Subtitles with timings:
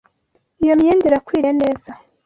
[0.63, 1.89] Iyo myenda irakwiriye neza.